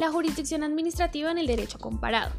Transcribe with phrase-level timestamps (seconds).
[0.00, 2.32] La jurisdicción administrativa en el derecho comparado.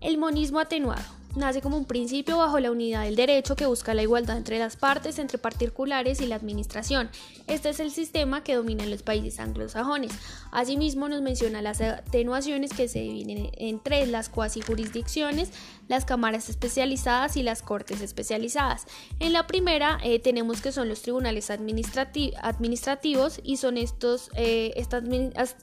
[0.00, 4.02] El monismo atenuado nace como un principio bajo la unidad del derecho que busca la
[4.02, 7.08] igualdad entre las partes, entre particulares y la administración.
[7.46, 10.12] Este es el sistema que domina en los países anglosajones.
[10.50, 15.50] Asimismo, nos menciona las atenuaciones que se dividen en tres, las cuasi jurisdicciones,
[15.88, 18.86] las cámaras especializadas y las cortes especializadas.
[19.20, 25.04] En la primera eh, tenemos que son los tribunales administrativos y son estos, eh, estas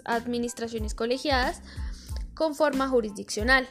[0.05, 1.61] administraciones colegiadas
[2.33, 3.67] con forma jurisdiccional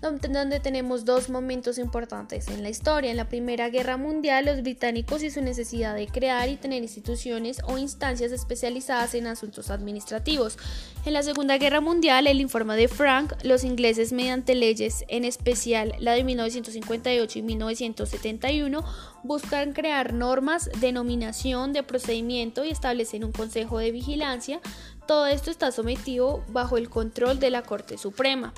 [0.00, 3.10] donde tenemos dos momentos importantes en la historia.
[3.10, 7.60] En la Primera Guerra Mundial, los británicos y su necesidad de crear y tener instituciones
[7.66, 10.56] o instancias especializadas en asuntos administrativos.
[11.04, 15.94] En la Segunda Guerra Mundial, el informe de Frank, los ingleses mediante leyes, en especial
[15.98, 18.84] la de 1958 y 1971,
[19.24, 24.60] buscan crear normas de nominación, de procedimiento y establecen un consejo de vigilancia.
[25.06, 28.52] Todo esto está sometido bajo el control de la Corte Suprema.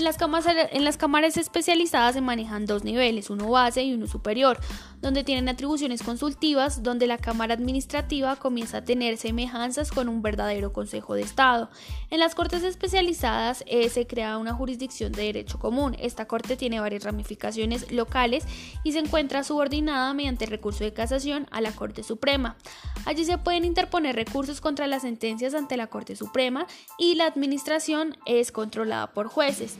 [0.00, 4.58] En las, cámaras, especializadas se manejan dos niveles, uno base y uno superior,
[5.02, 10.72] donde tienen atribuciones consultivas, donde la Cámara Administrativa comienza a tener semejanzas con un verdadero
[10.72, 11.68] Consejo de Estado.
[12.08, 15.94] En las Cortes especializadas eh, se crea una jurisdicción de derecho común.
[16.00, 18.44] Esta Corte tiene varias ramificaciones locales
[18.82, 22.56] y se encuentra subordinada mediante recurso de casación a la Corte Suprema.
[23.04, 26.66] Allí se pueden interponer recursos contra las sentencias ante la Corte Suprema
[26.98, 29.76] y la administración es controlada por jueces.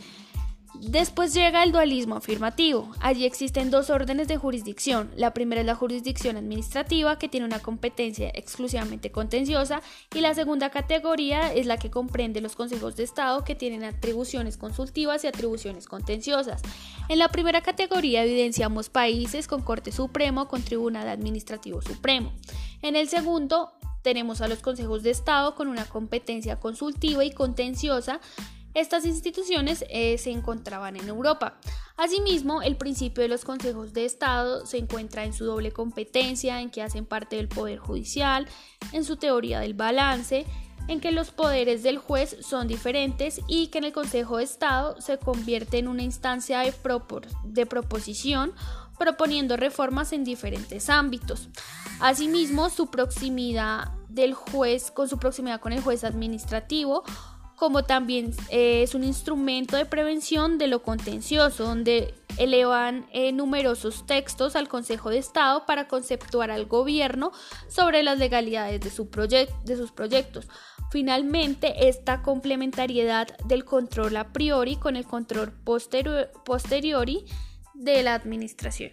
[0.74, 2.90] Después llega el dualismo afirmativo.
[3.00, 5.10] Allí existen dos órdenes de jurisdicción.
[5.16, 9.82] La primera es la jurisdicción administrativa, que tiene una competencia exclusivamente contenciosa,
[10.14, 14.56] y la segunda categoría es la que comprende los consejos de Estado, que tienen atribuciones
[14.56, 16.62] consultivas y atribuciones contenciosas.
[17.08, 22.32] En la primera categoría evidenciamos países con Corte Supremo, con Tribunal Administrativo Supremo.
[22.82, 28.20] En el segundo tenemos a los consejos de Estado con una competencia consultiva y contenciosa
[28.72, 31.58] estas instituciones eh, se encontraban en Europa.
[31.96, 36.70] Asimismo, el principio de los consejos de Estado se encuentra en su doble competencia, en
[36.70, 38.46] que hacen parte del Poder Judicial,
[38.92, 40.46] en su teoría del balance,
[40.86, 45.00] en que los poderes del juez son diferentes y que en el Consejo de Estado
[45.00, 46.72] se convierte en una instancia de,
[47.44, 48.52] de proposición
[48.98, 51.48] proponiendo reformas en diferentes ámbitos.
[52.00, 57.04] Asimismo, su proximidad del juez con su proximidad con el juez administrativo
[57.60, 64.06] como también eh, es un instrumento de prevención de lo contencioso, donde elevan eh, numerosos
[64.06, 67.32] textos al Consejo de Estado para conceptuar al gobierno
[67.68, 70.48] sobre las legalidades de, su de sus proyectos.
[70.90, 77.26] Finalmente, esta complementariedad del control a priori con el control posteriori
[77.74, 78.92] de la administración.